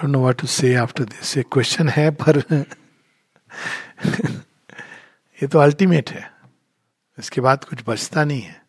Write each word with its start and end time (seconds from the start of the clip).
Don't 0.00 0.12
know 0.12 0.20
what 0.20 0.40
to 0.40 0.46
say 0.46 0.74
after 0.74 1.04
this 1.04 1.36
ये 1.36 1.42
question 1.52 1.88
है, 1.88 2.10
पर 2.10 2.38
ये 5.38 5.46
तो 5.46 5.58
अल्टीमेट 5.58 6.10
है. 6.10 6.30
इसके 7.18 7.40
बाद 7.40 7.64
कुछ 7.64 7.82
बचता 7.86 8.24
नहीं 8.24 8.40
है. 8.40 8.60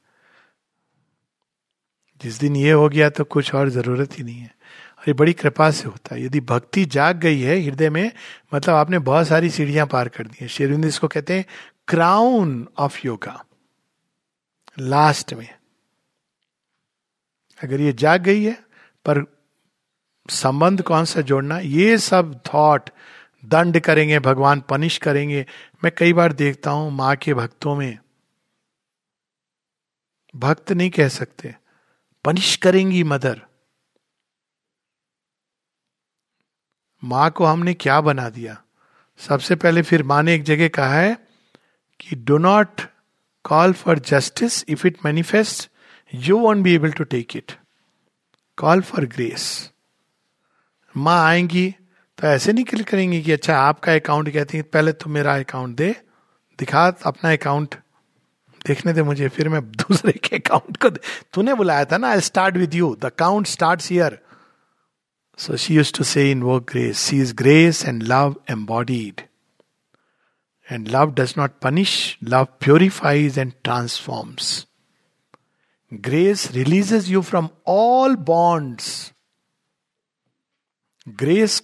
जिस 2.21 2.39
दिन 2.39 2.55
ये 2.55 2.71
हो 2.71 2.89
गया 2.89 3.09
तो 3.09 3.23
कुछ 3.23 3.54
और 3.55 3.70
ज़रूरत 3.70 4.17
ही 4.20 4.23
नहीं 4.23 4.39
है. 4.39 4.52
और 4.98 5.04
ये 5.07 5.13
बड़ी 5.13 5.34
कृपा 5.34 5.70
से 5.71 5.88
होता 5.88 6.16
है. 6.16 6.23
यदि 6.23 6.39
भक्ति 6.41 6.86
जाग 6.86 7.17
गई 7.20 7.39
है 7.41 7.59
हृदय 7.59 7.89
में 7.89 8.11
मतलब 8.54 8.75
आपने 8.75 9.00
बहुत 9.00 9.27
सारी 9.27 9.50
सीढ़ियाँ 9.50 9.88
पार 9.88 10.09
कर 10.09 10.27
दी 10.27 10.38
है. 10.41 10.48
शेरविंद 10.48 10.86
इसको 10.86 11.07
कहते 11.07 11.38
हैं 11.38 11.45
क्राउन 11.88 12.68
ऑफ़ 12.77 13.00
योगा 13.05 13.43
लास्ट 14.79 15.34
में. 15.34 15.50
अगर 17.59 17.82
ये 17.82 17.93
जाग 17.93 18.21
गई 18.21 18.43
है, 18.43 18.54
पर 19.05 19.25
संबंध 20.32 20.81
कौन 20.81 21.05
सा 21.05 21.21
जोड़ना? 21.21 21.59
ये 21.59 21.98
सब 21.98 22.40
थॉट 22.53 22.90
दंड 23.45 23.80
करेंगे, 23.80 24.20
भगवान 24.20 24.62
पनिश 24.62 24.98
करेंगे। 24.98 25.45
मैं 25.84 25.91
कई 25.98 26.13
बार 26.13 26.34
देखता 26.34 26.71
हूँ 26.71 26.91
माँ 26.91 27.16
के 27.16 27.34
भक्तों 27.34 27.76
में। 27.76 27.98
भक्त 30.35 30.71
नहीं 30.71 30.90
कह 30.90 31.07
सकते। 31.07 31.55
पनिश 32.26 32.55
करेंगी 32.55 33.04
मदर। 33.04 33.41
माँ 37.04 37.29
को 37.32 37.45
हमने 37.45 37.73
क्या 37.73 38.02
बना 38.02 38.29
दिया? 38.29 38.62
सबसे 39.20 39.55
पहले 39.55 39.82
फिर 39.82 40.04
माँ 40.04 40.23
ने 40.23 40.35
एक 40.35 40.43
जगह 40.43 40.68
कहा 40.68 40.93
है 40.93 41.16
कि 41.99 42.16
do 42.16 42.38
not 42.38 42.82
call 43.43 43.73
for 43.73 43.99
justice 43.99 44.63
if 44.70 44.88
it 44.88 45.05
manifest 45.05 45.70
you 46.13 46.40
won't 46.40 46.63
be 46.63 46.76
able 46.76 46.91
to 46.91 47.04
take 47.04 47.35
it 47.35 47.52
call 48.57 48.82
for 48.82 49.05
grace 49.05 49.71
माँ 50.95 51.20
आएँगी 51.27 51.70
तो 52.18 52.27
ऐसे 52.27 52.54
नहीं 52.54 52.63
क्लिक 52.66 52.88
करेंगी 52.88 53.21
कि 53.21 53.32
अच्छा 53.32 53.57
आपका 53.57 53.93
अकाउंट 53.96 54.29
कहती 54.34 54.57
है, 54.57 54.63
पहले 54.63 54.91
तुम 54.93 55.13
मेरा 55.13 55.35
अकाउंट 55.40 55.76
दे, 55.77 55.96
दिखा, 56.60 56.85
अपना 57.05 57.32
अकाउंट 57.34 57.76
देखने 58.68 58.93
दे 58.93 59.04
मुझे, 59.04 59.27
फिर 59.27 59.49
मैं 59.49 59.62
दूसरे 59.71 60.12
के 60.12 60.35
अकाउंट 60.38 60.77
को 60.77 60.90
तूने 61.34 61.54
बुलाया 61.54 61.85
था 61.85 61.98
ना 61.98 62.10
I 62.10 62.20
start 62.21 62.57
with 62.57 62.74
you 62.76 62.96
the 63.02 63.05
account 63.05 63.48
start 63.48 63.82
here 63.90 64.19
so 65.40 65.57
she 65.57 65.75
used 65.75 65.94
to 65.97 66.03
say 66.03 66.30
in 66.31 66.41
वो 66.44 66.59
grace 66.72 66.97
see 66.97 67.19
is 67.22 67.34
grace 67.35 67.85
and 67.85 68.03
love 68.03 68.35
embodied 68.50 69.22
and 70.68 70.88
love 70.88 71.13
does 71.13 71.34
not 71.38 71.52
punish 71.62 71.96
love 72.24 72.47
purifies 72.59 73.40
and 73.40 73.52
transforms 73.63 74.68
grace 75.91 76.50
releases 76.52 77.12
you 77.12 77.22
from 77.22 77.50
all 77.68 78.16
bonds 78.16 78.91
grace 81.07 81.62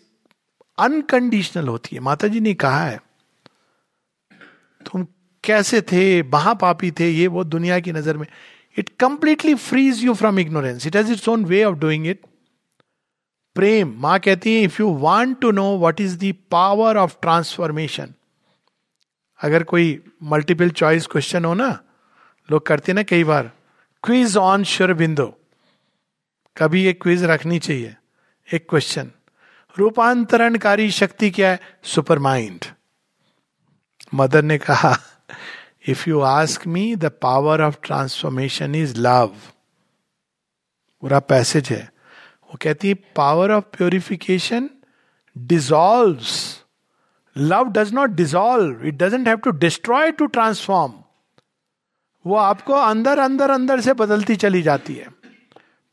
unconditional 0.77 1.67
होती 1.67 1.95
है। 1.95 2.01
माता 2.01 2.27
जी 2.27 2.39
ने 2.39 2.53
कहा 2.55 2.83
है, 2.83 2.99
तुम 4.85 5.05
कैसे 5.43 5.81
थे? 5.81 6.23
महापापी 6.23 6.91
थे? 6.91 7.09
ये 7.09 7.27
वो 7.27 7.43
दुनिया 7.43 7.79
की 7.79 7.91
नज़र 7.91 8.17
में 8.17 8.25
it 8.77 8.89
completely 8.99 9.53
frees 9.55 10.03
you 10.03 10.13
from 10.13 10.39
ignorance 10.39 10.87
it 10.87 10.95
has 10.95 11.11
its 11.11 11.29
own 11.29 11.45
way 11.45 11.63
of 11.63 11.75
doing 11.75 12.07
it 12.07 12.21
प्रेम 13.55 13.93
माँ 13.99 14.19
कहती 14.19 14.55
है 14.55 14.61
if 14.63 14.81
you 14.81 14.89
want 14.99 15.39
to 15.41 15.51
know 15.51 15.77
what 15.79 16.01
is 16.01 16.17
the 16.19 16.33
power 16.51 16.97
of 16.97 17.15
transformation 17.21 18.13
अगर 19.39 19.63
कोई 19.63 19.99
मल्टीपल 20.23 20.69
चॉइस 20.71 21.07
क्वेश्चन 21.07 21.45
हो 21.45 21.53
ना, 21.53 21.69
लोग 22.49 22.65
करते 22.65 22.93
ना 22.93 23.03
कई 23.03 23.23
बार 23.23 23.51
क्विज 24.03 24.37
ऑन 24.37 24.63
श्योर 24.63 24.93
बिंदो 24.93 25.27
कभी 26.55 26.85
एक 26.85 27.01
क्विज 27.01 27.23
रखनी 27.23 27.59
चाहिए, 27.59 27.95
एक 28.47 28.67
क्वेश्चन 28.69 29.11
रूपांतरणकारी 29.77 30.89
शक्ति 30.91 31.29
क्या 31.31 31.49
है? 31.51 31.59
सुपर 31.83 32.19
माइंड 32.19 32.65
मदर 34.13 34.43
ने 34.43 34.57
कहा 34.57 34.95
if 35.87 36.09
you 36.09 36.19
ask 36.21 36.67
me 36.67 36.95
the 36.95 37.05
power 37.21 37.61
of 37.61 37.77
transformation 37.83 38.75
is 38.75 38.97
love 38.97 39.35
पूरा 41.03 41.19
पैसेज 41.19 41.69
है। 41.69 41.81
वो 42.43 42.57
कहती 42.61 42.87
है 42.87 42.93
power 43.15 43.51
of 43.51 43.63
purification 43.77 44.69
dissolve 45.35 46.19
love 47.35 47.69
does 47.71 47.93
not 47.93 48.09
dissolve 48.09 48.85
it 48.87 48.97
doesn't 48.97 49.27
have 49.27 49.37
to 49.37 49.51
destroy 49.51 50.11
to 50.11 50.25
transform 50.25 50.93
वो 52.25 52.35
आपको 52.35 52.73
अंदर 52.73 53.19
अंदर 53.19 53.49
अंदर 53.49 53.81
से 53.81 53.93
बदलती 53.93 54.35
चली 54.35 54.61
जाती 54.61 54.95
है। 54.95 55.07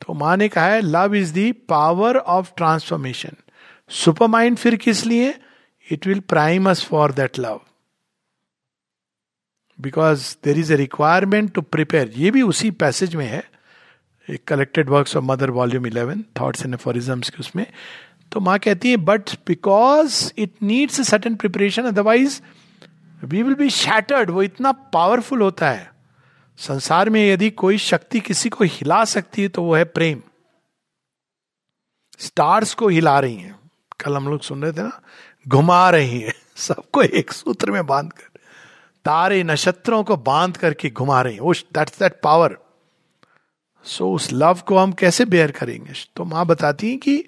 तो 0.01 0.13
माँ 0.13 0.35
ने 0.37 0.47
कहा 0.49 0.65
है 0.65 0.81
love 0.81 1.15
is 1.15 1.33
the 1.33 1.51
power 1.51 2.17
of 2.17 2.51
transformation 2.57 3.35
super 3.89 4.27
mind 4.27 4.57
फिर 4.57 4.75
किस 4.75 5.05
लिए? 5.05 5.33
It 5.91 6.07
will 6.07 6.19
prime 6.19 6.69
us 6.69 6.83
for 6.85 7.11
that 7.11 7.39
love 7.39 7.61
because 9.79 10.35
there 10.43 10.57
is 10.57 10.73
a 10.73 10.75
requirement 10.75 11.51
to 11.53 11.61
prepare 11.61 12.11
ये 12.17 12.31
भी 12.31 12.41
उसी 12.41 12.71
पैसेज 12.71 13.15
में 13.15 13.25
है। 13.25 13.43
एक 14.27 14.43
collected 14.43 14.89
works 14.89 15.15
of 15.17 15.23
Mother 15.23 15.49
volume 15.49 15.87
eleven 15.87 16.23
thoughts 16.39 16.65
and 16.65 16.73
aphorisms 16.73 17.29
के 17.29 17.39
उसमें। 17.39 17.65
तो 18.31 18.39
माँ 18.39 18.57
कहती 18.59 18.89
है 18.89 18.97
but 18.97 19.29
because 19.47 20.31
it 20.37 20.53
needs 20.61 21.01
certain 21.07 21.35
preparation 21.35 21.83
otherwise 21.83 22.41
we 23.23 23.43
will 23.43 23.55
be 23.55 23.69
shattered 23.69 24.29
वो 24.29 24.43
इतना 24.43 24.71
पावरफुल 24.93 25.41
होता 25.41 25.69
है। 25.69 25.91
संसार 26.59 27.09
में 27.09 27.21
यदि 27.29 27.49
कोई 27.49 27.77
शक्ति 27.77 28.19
किसी 28.19 28.49
को 28.49 28.63
हिला 28.63 29.03
सकती 29.05 29.41
है 29.41 29.47
तो 29.47 29.63
वो 29.63 29.75
है 29.75 29.83
प्रेम। 29.83 30.21
स्टार्स 32.19 32.73
को 32.73 32.87
हिला 32.87 33.19
रही 33.19 33.35
हैं। 33.35 33.59
कल 33.99 34.15
हम 34.15 34.27
लोग 34.29 34.41
सुन 34.41 34.63
रहे 34.63 34.71
थे 34.71 34.83
ना, 34.83 35.01
घुमा 35.47 35.89
रही 35.89 36.19
है। 36.19 36.33
सबको 36.55 37.01
एक 37.01 37.31
सूत्र 37.31 37.71
में 37.71 37.85
बाँध 37.85 38.13
कर, 38.13 38.39
तारे 39.05 39.43
नक्षत्रों 39.43 40.03
को 40.03 40.17
बाँध 40.17 40.57
करके 40.57 40.89
घुमा 40.89 41.21
रही 41.21 41.35
हैं। 41.35 41.53
दैट्स 41.73 41.99
दैट 41.99 42.19
पावर 42.23 42.57
सो 43.83 44.13
उस 44.13 44.29
लव 44.33 44.61
को 44.67 44.77
हम 44.77 44.91
कैसे 44.91 45.25
बेयर 45.25 45.51
करेंगे? 45.51 45.93
तो 46.15 46.25
माँ 46.25 46.45
बताती 46.45 46.91
है 46.91 46.97
कि 46.97 47.25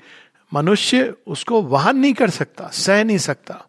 मनुष्य 0.53 1.13
उसको 1.27 1.61
वहन 1.61 1.97
नहीं 1.97 2.13
कर 2.13 2.29
सकता, 2.29 2.67
सह 2.67 3.03
नहीं 3.03 3.17
सकता। 3.17 3.65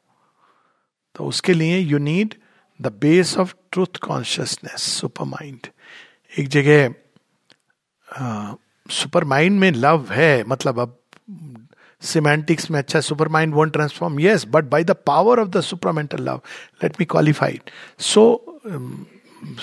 तो 1.14 1.24
उसके 1.24 1.52
लिए 1.52 1.78
you 1.78 1.98
need 1.98 2.34
the 2.80 2.86
base 2.86 3.38
of 3.38 3.54
truth 3.72 3.96
consciousness 4.02 4.82
super 4.82 5.24
mind 5.24 5.66
एक 6.38 6.48
जगह 6.48 6.94
सुपर 8.90 9.24
माइंड 9.24 9.60
में 9.60 9.70
लव 9.70 10.12
है 10.12 10.44
मतलब 10.44 10.80
अब 10.80 11.67
सिमेंटिक्स 12.02 12.70
में 12.70 12.78
अच्छा 12.78 13.00
super 13.00 13.28
mind 13.28 13.54
won't 13.54 13.72
transform 13.72 14.20
yes 14.20 14.44
but 14.48 14.64
by 14.64 14.84
the 14.84 14.96
power 15.06 15.40
of 15.40 15.48
the 15.48 15.60
supermental 15.60 16.22
love 16.22 16.40
let 16.84 17.00
me 17.00 17.04
qualified 17.06 17.70
so 17.98 18.24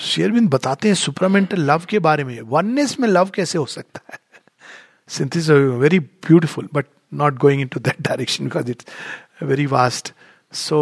Sri Aurobindo 0.00 0.48
बताते 0.50 0.88
हैं 0.88 0.94
सुपरमेंटल 0.94 1.60
लव 1.60 1.82
के 1.88 1.98
बारे 1.98 2.24
में. 2.24 2.40
वननेस 2.40 2.98
में 3.00 3.08
लव 3.08 3.30
कैसे 3.34 3.58
हो 3.58 3.66
सकता 3.66 4.00
है? 4.12 4.18
Synthesis 5.08 5.48
very 5.50 5.98
beautiful 5.98 6.68
but 6.74 6.86
not 7.14 7.38
going 7.38 7.60
into 7.68 7.80
that 7.80 8.00
direction 8.00 8.44
because 8.44 8.70
it's 8.70 8.86
very 9.42 9.66
vast 9.66 10.12
so 10.52 10.78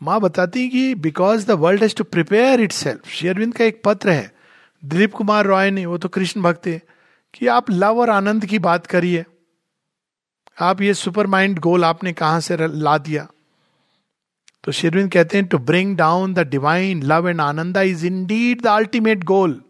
माँ 0.00 0.20
बताती 0.20 0.68
कि 0.68 0.94
because 0.94 1.46
the 1.46 1.50
world 1.60 1.82
has 1.82 1.94
to 1.96 2.04
prepare 2.04 2.60
itself 2.72 3.08
Sri Aurobindo 3.08 3.54
का 3.54 3.64
एक 3.64 3.82
पत्र 3.84 4.10
है. 4.10 4.32
दिलीप 4.82 5.12
कुमार 5.12 5.46
रॉय 5.46 5.70
ने, 5.70 5.84
वो 5.86 5.98
तो 5.98 6.08
कृष्ण 6.08 6.42
भक्त 6.42 6.66
है, 6.66 6.80
कि 7.34 7.46
आप 7.46 7.70
लव 7.70 8.00
और 8.00 8.10
आनंद 8.10 8.46
की 8.46 8.58
बात 8.58 8.86
करिए. 8.86 9.24
आप 10.60 10.80
ये 10.80 10.94
सुपर 10.94 11.26
माइंड 11.26 11.58
गोल 11.58 11.84
आपने 11.84 12.12
कहाँ 12.12 12.40
से 12.40 12.56
ला 12.66 12.98
दिया? 12.98 13.28
तो 14.64 14.72
शेरविंद 14.72 15.12
कहते 15.12 15.38
हैं 15.38 15.46
to 15.46 15.58
bring 15.58 15.96
down 15.96 16.34
the 16.34 16.38
divine 16.38 17.02
love 17.02 17.28
and 17.28 17.40
Ananda 17.40 17.82
is 17.82 18.06
indeed 18.26 18.62
the 18.62 18.66
ultimate 18.66 19.24
goal 19.24 19.62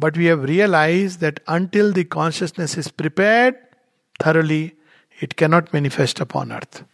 but 0.00 0.16
we 0.16 0.26
have 0.26 0.44
realize 0.44 1.18
that 1.18 1.38
until 1.48 1.92
the 1.92 2.04
consciousness 2.04 2.78
is 2.78 2.90
prepared 2.98 3.54
thoroughly 4.26 4.72
it 5.22 5.32
cannot 5.32 5.68
manifest 5.74 6.20
upon 6.20 6.50
earth 6.50 6.84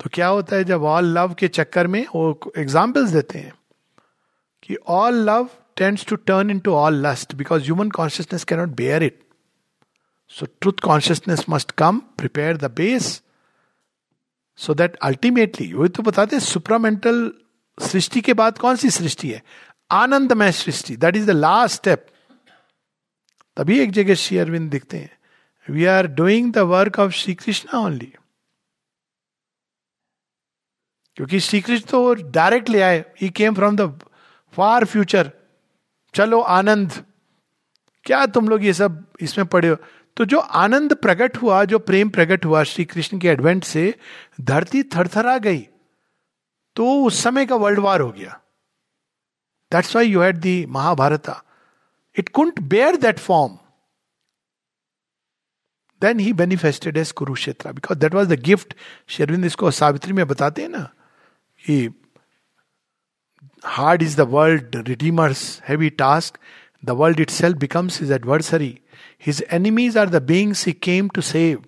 तो 0.00 0.10
क्या 0.12 0.26
होता 0.26 0.56
है 0.56 0.64
जब 0.64 0.82
ऑल 0.82 1.04
लव 1.04 1.34
के 1.34 1.48
चक्कर 1.48 1.86
में, 1.86 2.06
वो 2.14 2.52
examples 2.58 3.10
देते 3.10 3.38
हैं 3.38 3.52
कि 4.62 4.76
all 4.88 5.14
love 5.14 5.48
tends 5.76 6.06
to 6.06 6.16
turn 6.16 6.50
into 6.58 6.72
all 6.72 7.06
lust 7.06 7.34
because 7.34 7.62
human 7.62 7.90
consciousness 7.90 8.44
cannot 8.44 8.68
bear 8.68 9.02
it 9.02 9.20
so 10.30 10.46
truth 10.60 10.80
consciousness 10.82 11.44
must 11.48 11.70
come 11.78 11.98
prepare 12.18 12.56
the 12.56 12.70
base 12.74 13.10
so 14.58 14.74
that 14.74 14.96
ultimately 15.02 15.72
वही 15.72 15.88
तो 15.88 16.02
बताते 16.02 16.40
सुपरामेंटल 16.40 17.30
सृष्टि 17.78 18.20
के 18.20 18.32
बाद 18.34 18.58
कौन 18.58 18.76
सी 18.76 18.90
सृष्टि 18.90 19.30
है? 19.30 19.42
आनंदमय 19.90 20.52
सृष्टि 20.52 20.96
that 20.96 21.16
is 21.16 21.26
the 21.26 21.30
last 21.30 21.76
step 21.76 22.06
तभी 23.56 23.78
एक 23.80 23.90
जगह 23.92 24.14
श्री 24.14 24.38
अरविंद 24.38 24.70
दिखते 24.70 24.98
हैं। 24.98 25.18
We 25.68 25.84
are 25.84 26.06
doing 26.06 26.52
the 26.52 26.58
work 26.72 26.98
of 26.98 27.12
Shri 27.12 27.34
Krishna 27.34 27.78
only 27.78 28.12
क्योंकि 31.16 31.40
श्री 31.40 31.60
कृष्ण 31.60 31.86
तो 31.86 32.14
डायरेक्ट 32.14 32.68
ले 32.70 32.80
आए 32.82 33.04
he 33.20 33.28
came 33.30 33.54
from 33.54 33.76
the 33.76 33.98
far 34.54 34.84
future 34.84 35.30
चलो, 36.14 36.40
आनंद। 36.40 36.92
क्या 38.04 38.24
तुम 38.26 38.48
लोग 38.48 38.64
ये 38.64 38.72
सब 38.72 39.04
इसमें 39.20 39.46
पढ़े 39.46 39.68
हो? 39.68 39.76
तो 40.18 40.24
जो 40.24 40.38
आनंद 40.38 40.94
प्रकट 40.96 41.36
हुआ, 41.36 41.64
जो 41.64 41.78
प्रेम 41.78 42.08
प्रकट 42.10 42.44
हुआ 42.44 42.62
श्री 42.64 42.84
कृष्ण 42.84 43.18
के 43.18 43.28
एडवेंट 43.28 43.64
से, 43.64 43.94
धरती 44.40 44.82
थरथरा 44.94 45.36
गई। 45.38 45.60
तो 46.76 46.86
उस 47.04 47.22
समय 47.22 47.46
का 47.46 47.56
वर्ल्ड 47.56 47.78
वार 47.78 48.00
हो 48.00 48.10
गया। 48.12 48.40
That's 49.72 49.94
why 49.96 50.06
you 50.06 50.20
had 50.20 50.36
the 50.38 50.64
Mahabharata 50.68 51.42
it 52.16 52.28
couldn't 52.28 52.60
bear 52.68 52.96
that 52.96 53.18
form 53.18 53.56
then 56.02 56.20
he 56.20 56.32
manifested 56.32 56.96
as 56.96 57.12
Kurukshetra 57.12 57.72
because 57.72 57.98
that 57.98 58.14
was 58.14 58.28
the 58.28 58.40
gift 58.42 58.74
Sri Aurobindo 59.08 59.44
इसको 59.44 59.70
सावित्री 59.70 60.12
में 60.12 60.26
बताते 60.28 60.62
हैं 60.62 60.68
ना, 60.68 60.82
कि 61.60 61.88
hard 63.64 64.02
is 64.02 64.16
the 64.16 64.28
world 64.30 64.76
redeemer's 64.88 65.60
heavy 65.68 65.90
task 66.02 66.38
the 66.82 66.90
world 67.00 67.20
itself 67.30 67.58
becomes 67.58 68.02
his 68.02 68.12
adversary 68.12 68.78
his 69.26 69.44
enemies 69.52 69.98
are 69.98 70.08
the 70.10 70.22
beings 70.26 70.66
he 70.66 70.72
came 70.82 71.08
to 71.14 71.20
save 71.20 71.64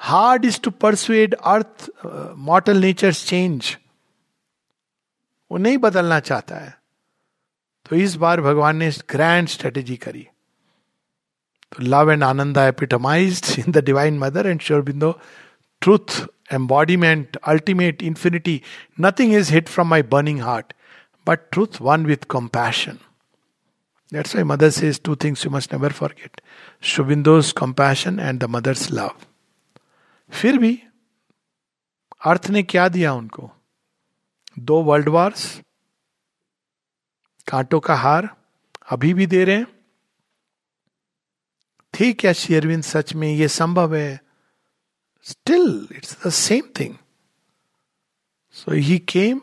hard 0.00 0.44
is 0.44 0.60
to 0.64 0.70
persuade 0.70 1.34
earth 1.34 1.90
mortal 2.48 2.80
nature 2.80 3.12
change 3.12 3.76
वो 5.50 5.58
नहीं 5.58 5.78
बदलना 5.78 6.18
चाहता 6.20 6.56
है। 6.56 6.76
तो 7.86 7.96
इस 7.96 8.14
बार 8.16 8.40
भगवान 8.40 8.76
ने 8.76 8.90
ग्रैंड 9.10 9.48
स्ट्रेटेजी 9.48 9.96
करी। 9.96 10.26
तो 11.72 11.82
love 11.82 12.10
and 12.12 12.24
ananda 12.24 12.58
epitomise 12.58 13.54
in 13.58 13.72
the 13.72 13.84
divine 13.84 14.18
mother 14.18 14.46
and 14.46 14.60
Sri 14.60 14.82
Aurobindo 14.82 15.10
truth 15.82 16.20
embodiment 16.54 17.36
ultimate 17.36 18.02
infinity 18.02 18.60
nothing 19.00 19.34
is 19.34 19.52
hid 19.52 19.68
from 19.68 19.88
my 19.88 20.02
burning 20.14 20.40
heart 20.42 20.72
but 21.26 21.40
truth 21.52 21.80
one 21.80 22.06
with 22.06 22.24
compassion 22.30 22.98
That's 24.12 24.34
why 24.34 24.42
mother 24.42 24.70
says 24.70 24.98
two 24.98 25.16
things 25.16 25.44
you 25.44 25.50
must 25.50 25.72
never 25.72 25.90
forget. 25.90 26.40
Shubindo's 26.82 27.52
compassion 27.52 28.18
and 28.18 28.40
the 28.40 28.48
mother's 28.48 28.90
love. 28.90 29.26
फिर 30.30 30.58
भी 30.58 30.72
अर्थ 32.26 32.48
ने 32.50 32.62
क्या 32.62 32.88
दिया 32.88 33.12
उनको 33.14 33.50
दो 34.58 34.82
world 34.82 35.08
Wars 35.08 35.44
कांटो 37.48 37.80
का 37.80 37.94
हार 37.94 38.28
अभी 38.90 39.12
भी 39.14 39.26
दे 39.26 39.44
रहे 39.44 39.56
हैं 39.56 39.66
थी 41.94 42.12
क्या 42.12 42.32
शेयरविंद 42.32 42.82
सच 42.84 43.14
में 43.14 43.28
ये 43.28 43.48
संभव 43.48 43.94
है 43.94 44.20
still 45.26 45.88
it's 45.96 46.16
the 46.26 46.30
same 46.30 46.68
thing 46.80 46.94
so 48.56 48.72
he 48.72 48.98
came 49.08 49.40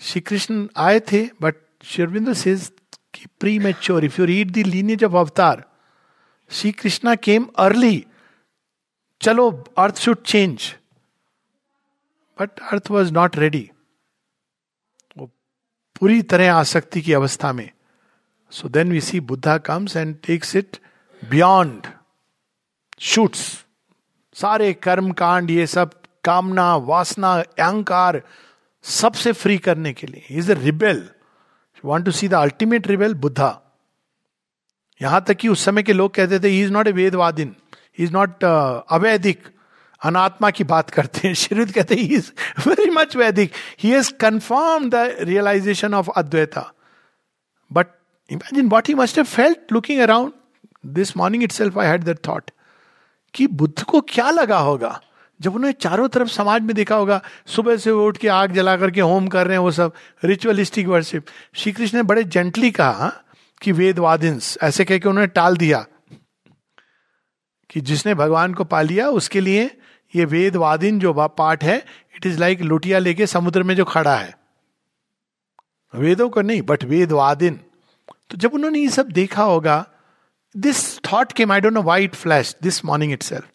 Shri 0.00 0.20
Krishna 0.20 0.66
आए 0.76 1.00
थे 1.12 1.28
बट 1.42 1.56
शेरविंद 1.84 2.32
सेज 2.34 2.70
कि 3.18 3.26
premature 3.58 4.04
if 4.04 4.20
you 4.20 4.26
read 4.26 4.50
the 4.50 5.04
of 5.04 5.16
avatar 5.16 5.64
Shri 6.50 6.72
Krishna 6.72 7.14
came 7.14 7.46
early 7.58 8.04
चलो 9.20 9.50
earth 9.78 9.96
should 9.96 10.22
change 10.22 10.74
but 12.38 12.60
earth 12.72 12.90
was 12.90 13.12
not 13.12 13.36
ready 13.36 13.70
वो 15.16 15.26
पूरी 16.00 16.22
तरह 16.22 16.52
आसक्ति 16.54 17.00
की 17.02 17.12
अवस्था 17.12 17.52
में। 17.52 17.70
So 18.52 18.68
then 18.68 18.92
we 18.92 19.00
see 19.00 19.20
Buddha 19.20 19.58
comes 19.58 19.96
and 19.96 20.16
takes 20.26 20.56
it 20.56 20.76
beyond 21.22 21.86
shoots 23.00 23.64
सारे 24.36 24.72
कर्म 24.72 25.10
कांड, 25.12 25.50
ये 25.50 25.66
सब, 25.66 25.90
कामना, 26.24 26.74
वासना, 26.76 27.32
अहंकार, 27.34 28.20
सबसे 28.84 29.32
फ्री 29.32 29.56
करने 29.58 29.92
के 29.92 30.06
लिए. 30.06 30.26
Is 30.30 30.50
a 30.52 30.54
rebel 30.54 31.08
want 31.84 32.04
to 32.04 32.10
see 32.10 32.28
the 32.28 32.34
ultimate 32.34 32.86
रिवेल 32.86 33.14
Buddha 33.14 33.60
यहाँ 35.02 35.24
तक 35.28 35.34
कि 35.34 35.48
उस 35.48 35.64
समय 35.64 35.82
के 35.82 35.92
लोग 35.92 36.14
कहते 36.14 36.40
थे 36.40 36.60
is 36.60 36.72
not 36.72 36.88
a 36.88 36.92
vedavadin 36.92 37.56
is 37.98 38.12
not 38.12 38.44
avaidik 38.44 39.48
अनात्मा 40.02 40.50
की 40.50 40.64
बात 40.64 40.90
करते 40.90 41.28
हैं। 41.28 41.34
श्रीद 41.42 41.72
कहते 41.72 41.94
हैं 41.94 42.02
is 42.02 42.30
very 42.66 42.90
much 42.90 43.16
Vedic 43.16 43.52
he 43.78 43.90
has 43.90 44.12
confirm 44.12 44.90
the 44.90 45.16
realisation 45.20 45.94
of 45.94 46.10
Advaita 46.16 46.72
but 47.72 47.86
imagine 48.30 48.68
what 48.68 48.88
he 48.88 48.94
must 48.94 49.16
have 49.16 49.24
felt 49.24 49.72
looking 49.72 50.00
around 50.00 50.32
this 50.86 51.16
morning 51.16 51.42
itself 51.52 51.78
I 51.78 51.86
had 51.86 52.04
that 52.04 52.18
thought 52.28 52.50
कि 53.34 53.46
बुद्ध 53.46 53.82
को 53.82 54.00
क्या 54.00 54.30
लगा 54.30 54.58
होगा? 54.58 55.00
जब 55.40 55.54
उन्होंने 55.54 55.72
चारों 55.72 56.08
तरफ़ 56.08 56.28
समाज 56.28 56.62
में 56.62 56.74
देखा 56.76 56.96
होगा, 56.96 57.20
सुबह 57.46 57.76
से 57.76 57.90
उठ 57.90 58.16
के 58.16 58.28
आग 58.28 58.52
जला 58.52 58.76
करके 58.76 59.00
होम 59.00 59.28
कर 59.28 59.46
रहे 59.46 59.56
हैं 59.56 59.62
वो 59.62 59.70
सब 59.70 59.92
रिचुअलिस्टिक 60.24 60.86
वर्शिप 60.86 61.26
श्री 61.54 61.72
कृष्ण 61.72 61.96
ने 61.96 62.02
बड़े 62.02 62.24
जेंटली 62.24 62.70
कहा 62.70 63.12
कि 63.62 63.72
वेदवादिंस 63.72 64.56
ऐसे 64.62 64.84
कह 64.84 64.98
के 64.98 65.08
उन्होंने 65.08 65.26
टाल 65.28 65.56
दिया 65.56 65.84
कि 67.70 67.80
जिसने 67.80 68.14
भगवान 68.14 68.54
को 68.54 68.64
पा 68.64 68.80
लिया, 68.82 69.08
उसके 69.08 69.40
लिए 69.40 69.70
ये 70.14 70.24
वेदवादिन 70.24 70.98
जो 70.98 71.12
पाठ 71.12 71.64
है 71.64 71.76
इट 72.16 72.26
इज़ 72.26 72.38
लाइक 72.38 72.62
लुटिया 72.62 72.98
लेके 72.98 73.26
समुद्र 73.26 73.62
में 73.62 73.74
जो 73.76 73.84
खड़ा 73.84 74.16
है। 74.16 74.34
वेदों 75.94 76.28
को 76.28 76.40
नहीं 76.40 76.62
बट 76.62 76.84
वेदवादिन 76.84 77.60
तो 78.30 78.36
जब 78.36 78.54
उन्होंने 78.54 78.78
ये 78.78 78.88
सब 78.88 79.08
देखा 79.10 79.42
होगा 79.42 79.84
this 80.54 80.98
thought 81.02 81.32
came 81.32 81.52
I 81.52 81.60
don't 81.60 81.74
know 81.74 81.82
white 81.82 82.14
flash 82.14 82.54
this 82.62 82.84
morning 82.84 83.12
itself 83.22 83.48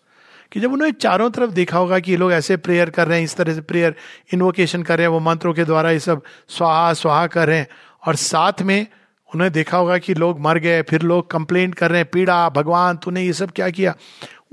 कि 0.54 0.60
जब 0.60 0.74
उन्होंने 0.74 0.92
चारों 0.92 1.30
तरफ़ 1.30 1.52
देखा 1.52 1.78
होगा 1.78 2.00
कि 2.00 2.12
ये 2.12 2.18
लोग 2.18 2.32
ऐसे 2.34 2.58
प्रेयर 2.58 2.90
कर 2.90 3.08
रहे 3.08 3.18
हैं, 3.18 3.26
इस 3.26 3.36
तरह 3.36 3.54
से 3.54 3.62
प्रेयर 3.62 3.96
इन्वोकेशन 4.34 4.84
कर 4.84 4.98
रहे 4.98 5.08
हैं, 5.08 5.12
वो 5.12 5.20
मंत्रों 5.20 5.54
के 5.54 5.64
द्वारा 5.64 5.92
ये 5.92 6.00
सब 6.00 6.22
स्वाहा 6.48 6.94
स्वाहा 6.94 7.28
कर 7.28 7.48
रहे 7.48 7.58
हैं। 7.58 7.68
और 8.08 8.16
साथ 8.16 8.62
में 8.62 8.82
उन्होंने 8.82 9.50
देखा 9.50 9.78
होगा 9.78 9.98
कि 9.98 10.14
लोग 10.14 10.40
मर 10.40 10.58
गए, 10.58 10.82
फिर 10.82 11.02
लोग 11.02 11.32
कंप्लेंट 11.32 11.76
कर 11.76 11.92
रहे 11.92 12.00
हैं, 12.00 12.10
पीड़ा, 12.14 12.50
भगवान, 12.50 12.98
तूने 12.98 13.24
ये 13.24 13.34
सब 13.34 13.52
क्या 13.52 13.70
किया? 13.70 13.96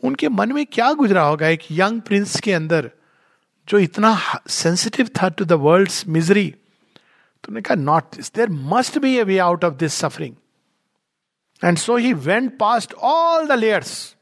उनके 0.05 0.29
मन 0.29 0.53
में 0.53 0.67
क्या 0.67 0.93
गुजरा 0.93 1.23
होगा 1.23 1.49
एक 1.49 1.61
यंग 1.71 2.01
प्रिंस 2.01 2.41
के 2.41 2.53
अंदर, 2.53 2.91
जो 3.69 3.79
इतना 3.79 4.19
सेंसिटिव 4.49 5.09
था 5.09 5.29
टू 5.29 5.45
द 5.45 5.53
वर्ल्ड 5.53 5.91
मिजरी 6.09 6.55
तो 7.45 7.49
उन्होंने 7.49 7.61
कहा 7.61 7.75
not 7.75 8.17
this 8.17 8.33
there 8.35 8.51
must 8.51 8.99
be 8.99 9.17
a 9.17 9.23
way 9.23 9.39
out 9.39 9.65
of 9.65 9.75
this 9.75 9.95
suffering 9.95 10.35
and 11.65 11.79
so 11.79 11.97
he 11.97 12.13
went 12.13 12.59
past 12.59 12.95
all 12.95 13.47
the 13.47 13.53
layers 13.53 14.17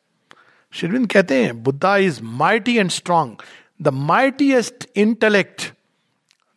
शिरविंद 0.75 1.06
कहते 1.11 1.43
हैं 1.44 1.62
Buddha 1.62 1.97
is 1.97 2.23
mighty 2.23 2.76
and 2.76 2.91
strong 2.91 3.37
the 3.82 3.88
mightiest 3.88 4.87
intellect 4.97 5.73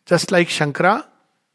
just 0.08 0.32
like 0.32 0.50
Shankara 0.50 0.96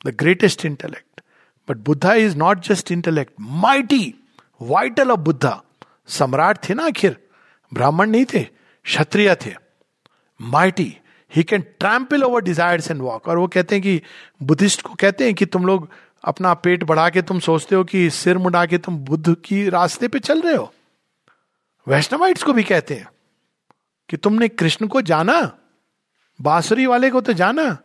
the 0.05 0.15
greatest 0.19 0.65
intellect 0.65 1.21
but 1.67 1.77
Buddha 1.85 2.13
is 2.15 2.37
not 2.37 2.59
just 2.67 2.91
intellect 2.91 3.33
mighty 3.63 4.13
vital 4.61 5.11
of 5.11 5.19
Buddha 5.19 5.61
सम्राट 6.17 6.57
थे 6.69 6.73
ना 6.73 6.85
आखिर 6.85 7.17
ब्राह्मण 7.71 8.09
नहीं 8.09 8.25
थे 8.33 8.43
क्षत्रिय 8.43 9.35
थे 9.45 9.53
mighty 10.39 10.95
he 11.31 11.43
can 11.43 11.61
trample 11.79 12.23
over 12.23 12.41
desires 12.41 12.91
and 12.91 13.01
walk 13.01 13.27
और 13.27 13.37
वो 13.37 13.47
कहते 13.47 13.75
हैं 13.75 13.81
कि 13.83 14.01
बुद्धिस्ट 14.43 14.81
को 14.81 14.93
कहते 14.99 15.25
हैं 15.25 15.33
कि 15.33 15.45
तुम 15.45 15.65
लोग 15.65 15.89
अपना 16.23 16.53
पेट 16.53 16.83
बढ़ा 16.83 17.09
के 17.09 17.21
तुम 17.21 17.39
सोचते 17.39 17.75
हो 17.75 17.83
कि 17.83 18.09
सिर 18.09 18.37
मुड़ा 18.37 18.65
के 18.65 18.77
तुम 18.77 18.97
बुद्ध 19.05 19.35
की 19.45 19.67
रास्ते 19.69 20.07
पे 20.07 20.19
चल 20.19 20.41
रहे 20.41 20.55
हो 20.55 20.71
वैष्णवाइट्स 21.87 22.43
को 22.43 22.53
भी 22.53 22.63
कहते 22.63 22.93
हैं 22.93 23.07
कि 24.09 24.17
तुमने 24.17 24.47
कृष्ण 24.47 24.87
को 24.87 25.01
जाना, 25.01 25.59
बांसुरी 26.41 26.85
वाले 26.85 27.09
को 27.09 27.21
तो 27.21 27.33
जाना, 27.33 27.77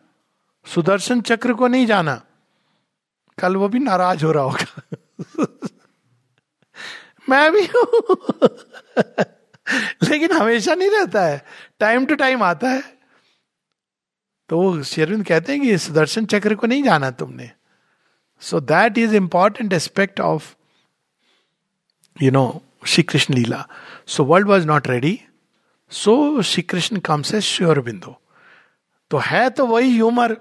सुदर्शन 0.67 1.21
चक्र 1.21 1.55
को 1.55 1.69
नहीं 1.69 1.87
जाना। 1.87 2.23
कल 3.39 3.57
वो 3.57 3.69
भी 3.69 3.79
नाराज़ 3.79 4.25
हो 4.25 4.33
रहा 4.33 4.45
होगा। 4.45 4.83
मैं 7.29 7.53
भी 7.53 7.61
हूँ। 7.61 8.17
लेकिन 10.11 10.33
हमेशा 10.33 10.75
नहीं 10.75 10.91
रहता 10.91 11.25
है। 11.25 11.45
टाइम 11.81 12.07
टू 12.07 12.15
टाइम 12.15 12.43
आता 12.43 12.69
है। 12.69 12.99
तो 14.49 14.61
वो 14.61 14.83
शेरविंद 14.83 15.27
कहते 15.27 15.53
हैं 15.53 15.63
कि 15.63 15.79
सुदर्शन 15.79 16.27
चक्र 16.27 16.55
को 16.55 16.67
नहीं 16.67 16.83
जाना 16.83 17.11
तुमने। 17.11 17.51
So 18.41 18.61
that 18.61 18.99
is 18.99 19.17
important 19.17 19.73
aspect 19.73 20.21
of 20.21 20.55
you 22.23 22.31
know 22.31 22.63
Shri 22.87 23.03
Krishna 23.03 23.35
Leela 23.35 23.65
so 24.07 24.25
world 24.25 24.49
was 24.49 24.67
not 24.67 24.89
ready 24.89 25.19
so 25.93 26.43
Shri 26.43 26.63
Krishna 26.63 26.99
comes 27.01 27.35
a 27.35 27.41
Sri 27.41 27.81
Aurobindo 27.81 28.15
तो 29.11 29.19
है 29.19 29.49
तो 29.51 29.67
वही 29.67 29.91
ह्यूमर 29.93 30.33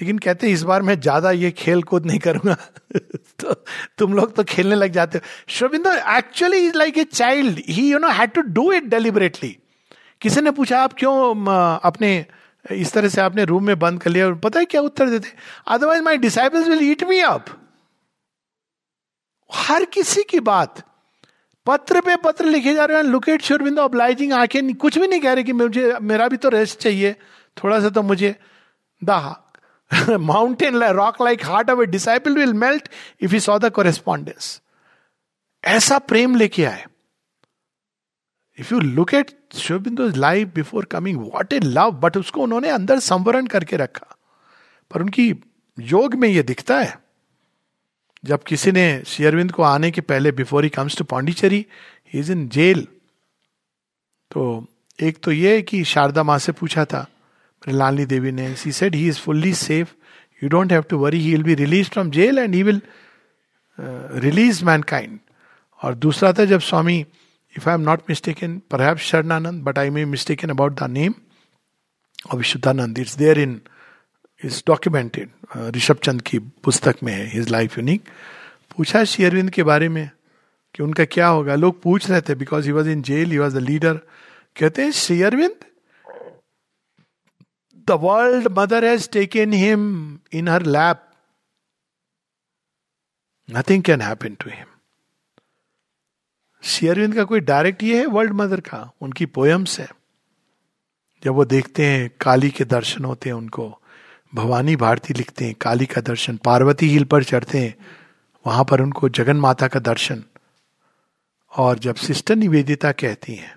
लेकिन 0.00 0.18
कहते 0.18 0.48
इस 0.50 0.62
बार 0.62 0.82
मैं 0.82 0.98
ज़्यादा 1.00 1.30
ये 1.30 1.50
खेल 1.50 1.82
कूद 1.82 2.06
नहीं 2.06 2.18
करूँगा। 2.18 2.54
तो 3.40 3.54
तुम 3.98 4.14
लोग 4.14 4.34
तो 4.36 4.44
खेलने 4.44 4.74
लग 4.74 4.92
जाते 4.92 5.18
हो। 5.18 5.24
Aurobindo 5.48 5.90
actually 6.16 6.58
is 6.66 6.76
like 6.76 6.98
a 6.98 7.04
child 7.04 7.60
he 7.68 7.90
you 7.90 7.98
know 7.98 8.08
had 8.10 8.30
to 8.32 8.40
do 8.40 8.70
it 8.72 8.84
deliberately 8.84 9.56
किसी 10.22 10.40
ने 10.40 10.50
पूछा, 10.50 10.80
आप 10.82 10.92
क्यों 10.98 11.80
अपने, 11.80 12.26
इस 12.64 12.92
तरह 12.92 13.08
से 13.08 13.20
आपने 13.20 13.44
रूम 13.44 13.66
में 13.66 13.78
बंद 13.78 14.00
कर 14.02 14.10
लिया? 14.10 14.26
और 14.26 14.34
पता 14.38 14.60
है 14.60 14.64
क्या 14.64 14.80
उत्तर 14.80 15.10
देते 15.10 15.28
otherwise 15.68 16.02
my 16.02 16.16
disciples 16.18 16.68
will 16.68 16.82
eat 16.90 17.04
me 17.04 17.20
up 17.20 17.44
हर 19.50 19.84
किसी 19.84 20.22
की 20.22 20.40
बात। 20.42 20.84
पत्र 21.66 22.00
पे 22.00 22.16
पत्र 22.16 22.44
लिखे 22.44 22.74
जा 22.74 22.84
रहे 22.84 22.96
हैं। 22.96 23.04
लुकेट 23.04 23.42
शुरबिंदो 23.42 23.82
ऑब्लाइजिंग 23.82 24.32
आँखें 24.32 24.74
कुछ 24.74 24.98
भी 24.98 25.06
नहीं 25.08 25.20
कह 25.20 25.32
रहे 25.32 25.44
कि 25.44 25.52
मुझे, 25.52 25.98
मेरा 26.02 26.28
भी 26.28 26.36
तो 26.36 26.48
रेस्ट 26.48 26.78
चाहिए। 26.78 27.12
थोड़ा 27.56 27.80
सा 27.80 27.88
तो 27.88 28.02
मुझे 28.02 28.34
the 29.02 29.34
mountain 30.20 30.82
rock 30.84 31.22
like 31.22 31.44
heart 31.46 31.70
of 31.70 31.80
a 31.80 31.86
disciple 31.86 32.34
will 32.34 32.52
melt 32.54 32.88
if 33.20 33.34
you 33.34 33.40
saw 33.40 33.58
the 33.58 33.70
correspondence 33.70 34.60
ऐसा 35.64 35.98
प्रेम 35.98 36.36
लेके 36.36 36.64
आए। 36.64 36.84
If 38.58 38.74
you 38.74 38.80
look 38.80 39.14
at 39.14 39.30
शिवबिंदु 39.54 40.08
life 40.16 40.48
before 40.54 40.84
coming 40.84 41.20
what 41.20 41.52
a 41.52 41.60
love 41.60 41.90
but 41.92 42.16
उसको 42.16 42.42
उन्होंने 42.42 42.68
अंदर 42.68 42.98
संवरण 42.98 43.46
करके 43.46 43.76
रखा। 43.76 44.16
पर 44.90 45.02
उनकी 45.02 45.34
योग 45.78 46.14
में 46.14 46.28
यह 46.28 46.42
दिखता 46.42 46.78
है। 46.78 47.03
जब 48.24 48.42
किसी 48.42 48.72
ने 48.72 48.86
शेयरविंद 49.06 49.52
को 49.52 49.62
आने 49.62 49.90
के 49.90 50.00
पहले 50.02 50.32
before 50.32 50.64
he 50.64 50.70
comes 50.70 50.96
to 50.98 51.04
Pondicherry 51.04 51.64
he 52.14 52.18
is 52.18 52.32
in 52.32 52.48
jail 52.48 52.86
तो 54.30 54.44
एक 54.98 55.18
तो 55.22 55.32
ये 55.32 55.60
कि 55.62 55.82
शारदा 55.84 56.22
माँ 56.22 56.38
से 56.38 56.52
पूछा 56.52 56.84
था 56.84 57.06
लालनी 57.68 58.04
देवी 58.06 58.32
ने 58.32 58.54
she 58.54 58.72
said 58.72 58.94
he 58.94 59.08
is 59.08 59.18
fully 59.20 59.52
safe 59.54 59.92
you 60.42 60.48
don't 60.48 60.72
have 60.72 60.82
to 60.82 60.98
worry 60.98 61.20
he 61.20 61.30
will 61.30 61.42
be 61.42 61.54
release 61.54 61.90
from 61.90 62.10
jail 62.10 62.38
and 62.38 62.54
he 62.54 62.62
will 62.62 62.80
release 64.24 64.64
mankind 64.64 65.18
और 65.80 65.94
दूसरा 65.94 66.32
था 66.32 66.44
जब 66.44 66.60
Swami 66.60 66.98
if 67.54 67.68
I 67.68 67.74
am 67.74 67.80
not 67.80 68.02
mistaken 68.44 68.58
पर 68.70 68.96
Sharanananda 68.96 69.62
but 69.62 69.78
I 69.78 69.90
may 69.90 70.04
mistaken 70.44 70.50
about 70.50 70.80
the 70.80 70.90
name 70.90 71.14
of 72.26 72.36
Vishuddhananda 72.36 72.98
it's 72.98 73.16
there 73.16 73.38
in 73.38 73.60
is 74.44 74.62
documented 74.66 75.30
Rishabh 75.76 75.98
Chand 76.04 76.22
की 76.22 76.38
पुस्तक 76.38 76.96
में 77.02 77.12
है 77.12 77.26
his 77.26 77.48
life 77.50 77.78
unique 77.78 78.08
पूछा 78.76 79.04
श्री 79.04 79.24
अरविंद 79.24 79.50
के 79.50 79.62
बारे 79.62 79.88
में 79.88 80.08
कि 80.74 80.82
उनका 80.82 81.04
क्या 81.04 81.26
होगा। 81.26 81.54
लोग 81.54 81.80
पूछ 81.82 82.08
रहे 82.10 82.20
थे 82.20 82.34
because 82.34 82.66
he 82.66 82.72
was 82.72 82.88
in 82.88 83.02
jail 83.02 83.30
he 83.30 83.38
was 83.38 83.54
the 83.56 83.60
leader 83.60 83.94
कहते 84.56 84.82
हैं, 84.82 84.90
Shri 84.92 85.22
Aurobindo 85.22 85.64
the 87.88 87.98
world 88.02 88.48
mother 88.58 88.84
has 88.84 89.08
taken 89.12 89.52
him 89.52 90.18
in 90.32 90.48
her 90.48 90.62
lap 90.66 91.02
nothing 93.48 93.82
can 93.82 94.00
happen 94.00 94.34
to 94.34 94.50
him 94.50 94.66
Shri 96.62 96.88
Aurobindo 96.88 97.14
का 97.14 97.24
कोई 97.24 97.40
डायरेक्ट 97.42 97.82
ये 97.82 97.98
है 97.98 98.06
वर्ल्ड 98.06 98.32
मदर 98.32 98.60
का। 98.60 98.90
उनकी 99.00 99.26
पोयम्स 99.28 99.78
है। 99.80 99.88
जब 101.22 101.34
वो 101.34 101.44
देखते 101.44 101.86
हैं, 101.86 102.10
काली 102.20 102.50
के 102.50 102.64
दर्शन 102.64 103.04
होते 103.04 103.28
हैं 103.28 103.36
उनको 103.36 103.68
भवानी 104.34 104.76
भारती 104.76 105.14
लिखते 105.14 105.44
हैं, 105.44 105.54
काली 105.54 105.86
का 105.86 106.00
दर्शन, 106.00 106.36
पार्वती 106.36 106.88
हिल 106.88 107.04
पर 107.04 107.24
चढ़ते 107.24 107.58
हैं, 107.58 107.74
वहाँ 108.46 108.64
पर 108.64 108.80
उनको 108.80 109.08
जगन 109.08 109.36
माता 109.36 109.68
का 109.68 109.80
दर्शन। 109.80 110.24
और 111.52 111.78
जब 111.78 111.94
सिस्टर 111.94 112.36
निवेदिता 112.36 112.92
कहती 112.92 113.34
हैं, 113.34 113.56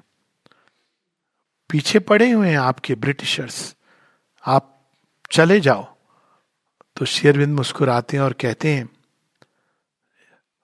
पीछे 1.70 2.00
पड़े 2.00 2.32
हुए 2.32 2.50
हैं 2.50 2.58
आपके 2.58 2.96
ब्रिटिशर्स, 2.96 3.76
आप 4.46 4.74
चले 5.32 5.60
जाओ। 5.60 5.86
तो 6.98 7.06
शेरविंद 7.06 7.56
मुस्कुराते 7.56 8.18
हैं 8.18 8.24
और 8.24 8.34
कहते 8.34 8.74
हैं 8.74 8.90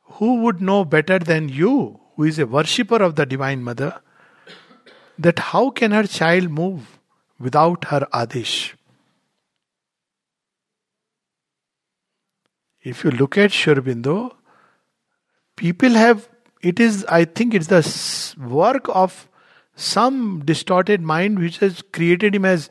who 0.09 0.27
would 0.37 0.61
know 0.61 0.83
better 0.83 1.23
than 1.23 1.49
you 1.49 1.99
who 2.19 2.25
is 2.25 2.41
a 2.41 2.43
worshipper 2.43 3.01
of 3.01 3.13
the 3.13 3.21
divine 3.21 3.63
mother 3.63 3.91
that 5.21 5.39
how 5.39 5.69
can 5.69 5.93
her 5.93 6.05
child 6.05 6.49
move 6.49 6.81
without 7.41 7.85
her 7.89 8.07
Adesh? 8.13 8.75
If 12.83 13.03
you 13.03 13.11
look 13.11 13.37
at 13.37 13.51
Shurbindo, 13.51 14.31
people 15.55 15.91
have, 15.91 16.27
it 16.61 16.79
is, 16.79 17.05
I 17.05 17.25
think 17.25 17.53
it's 17.53 17.67
the 17.67 18.45
work 18.45 18.89
of 18.89 19.29
some 19.75 20.43
distorted 20.45 21.01
mind 21.01 21.39
which 21.39 21.59
has 21.59 21.81
created 21.93 22.35
him 22.35 22.45
as, 22.45 22.69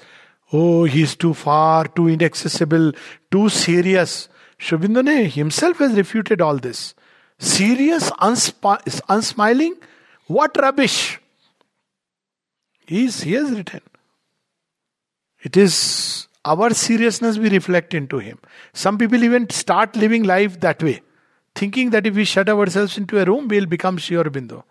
oh, 0.52 0.84
he's 0.84 1.16
too 1.16 1.32
far, 1.32 1.86
too 1.86 2.08
inaccessible, 2.08 2.92
too 3.30 3.48
serious. 3.48 4.28
Shurbindo 4.58 5.30
himself 5.30 5.78
has 5.78 5.94
refuted 5.94 6.40
all 6.40 6.58
this. 6.58 6.94
Serious, 7.38 8.10
unsp- 8.12 9.00
unsmiling, 9.08 9.74
what 10.26 10.56
rubbish. 10.60 11.18
He's, 12.86 13.22
he 13.22 13.32
has 13.32 13.50
written. 13.50 13.80
It 15.42 15.56
is 15.56 16.28
our 16.44 16.74
seriousness 16.74 17.38
we 17.38 17.48
reflect 17.50 17.94
into 17.94 18.18
him. 18.18 18.38
Some 18.72 18.98
people 18.98 19.22
even 19.22 19.48
start 19.50 19.96
living 19.96 20.24
life 20.24 20.60
that 20.60 20.82
way, 20.82 21.02
thinking 21.54 21.90
that 21.90 22.06
if 22.06 22.14
we 22.14 22.24
shut 22.24 22.48
ourselves 22.48 22.98
into 22.98 23.20
a 23.20 23.24
room, 23.24 23.48
we'll 23.48 23.66
become 23.66 23.98
Sri 23.98 24.16
Aurobindo. 24.16 24.64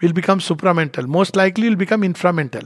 We'll 0.00 0.12
become 0.12 0.40
supramental. 0.40 1.06
Most 1.06 1.36
likely, 1.36 1.68
we'll 1.68 1.76
become 1.76 2.02
inframental. 2.02 2.62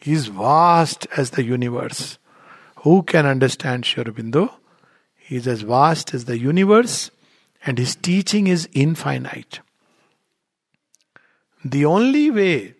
He 0.00 0.12
is 0.12 0.26
vast 0.26 1.06
as 1.16 1.30
the 1.30 1.44
universe. 1.44 2.18
Who 2.80 3.02
can 3.04 3.26
understand 3.26 3.86
Sri 3.86 4.02
Aurobindo? 4.02 4.50
He 5.16 5.36
is 5.36 5.46
as 5.46 5.62
vast 5.62 6.14
as 6.14 6.24
the 6.24 6.38
universe, 6.38 7.10
and 7.64 7.78
his 7.78 7.94
teaching 7.94 8.48
is 8.48 8.68
infinite. 8.72 9.60
The 11.64 11.84
only 11.84 12.30
way 12.30 12.74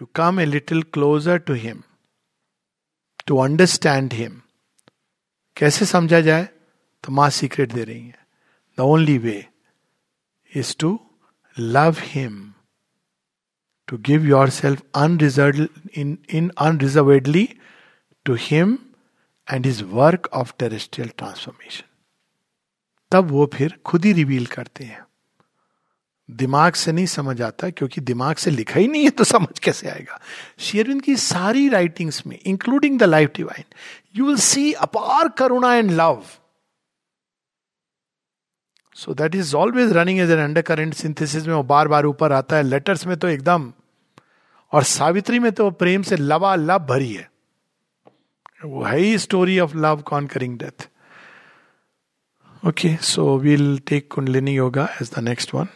to 0.00 0.06
come 0.18 0.38
a 0.38 0.46
little 0.46 0.82
closer 0.96 1.38
to 1.48 1.54
him, 1.64 1.78
to 3.28 3.38
understand 3.38 4.12
him. 4.12 4.32
कैसे 5.56 5.86
समझा 5.86 6.20
जाए? 6.20 6.48
तो 7.04 7.12
माँ 7.12 7.30
secret 7.30 7.72
दे 7.72 7.84
रही 7.84 8.06
है। 8.06 8.26
The 8.76 8.80
only 8.80 9.18
way 9.18 9.48
is 10.56 10.76
to 10.80 11.00
love 11.58 11.96
him 11.98 12.54
to 13.88 13.98
give 13.98 14.24
yourself 14.50 14.82
unreserve 14.94 15.68
in 15.96 16.18
in 16.30 16.50
unreservedly 16.58 17.48
to 18.24 18.34
him 18.38 18.78
and 19.52 19.66
his 19.66 19.82
work 19.82 20.28
of 20.32 20.52
terrestrial 20.58 21.10
transformation 21.18 21.86
तब 23.12 23.30
वो 23.30 23.50
फिर 23.54 23.80
खुद 23.84 24.04
ही 24.04 24.12
रिवील 24.12 24.46
करते 24.46 24.84
हैं। 24.84 25.04
दिमाग 26.36 26.72
से 26.72 26.92
नहीं 26.92 27.06
समझ 27.06 27.40
आता, 27.42 27.70
क्योंकि 27.70 28.00
दिमाग 28.00 28.36
से 28.36 28.50
लिखा 28.50 28.80
ही 28.80 28.88
नहीं 28.88 29.04
है 29.04 29.10
तो 29.10 29.24
समझ 29.24 29.58
कैसे 29.58 29.88
आएगा? 29.88 30.20
शेरविंद 30.58 31.02
की 31.02 31.16
सारी 31.16 31.68
राइटिंग्स 31.68 32.26
में 32.26 32.38
including 32.38 32.98
the 32.98 33.02
life 33.02 33.32
divine 33.36 33.64
you 34.16 34.26
will 34.26 34.36
see 34.38 34.72
अपार 34.72 35.28
करुणा 35.38 35.74
and 35.74 35.90
love 35.92 36.22
so 38.96 39.14
that 39.14 39.34
is 39.34 39.54
always 39.56 39.92
running 39.92 40.20
as 40.20 40.30
an 40.30 40.38
undercurrent 40.62 40.94
synthesis 40.94 41.46
में 41.46 41.54
वो 41.54 41.62
बार 41.64 41.88
बार 41.88 42.06
ऊपर 42.06 42.32
आता 42.32 42.56
है। 42.56 42.62
लेटर्स 42.62 43.06
में 43.06 43.16
तो 43.16 43.28
एकदम, 43.28 43.72
और 44.72 44.82
सावित्री 44.84 45.38
में 45.38 45.50
तो 45.52 45.70
प्रेम 45.72 46.02
से 46.02 46.16
लवा 46.16 46.54
लव 46.54 46.78
भरी 46.86 47.12
है। 47.12 47.28
वो 48.64 48.82
है 48.84 48.98
ही 48.98 49.18
story 49.18 49.58
of 49.60 49.76
love 49.76 50.02
conquering 50.06 50.58
death 50.58 50.88
okay 52.62 52.96
so 53.02 53.36
we'll 53.38 53.78
take 53.88 54.12
Kundalini 54.12 54.54
yoga 54.54 54.88
as 55.02 55.10
the 55.14 55.18
next 55.18 55.54
one 55.54 55.68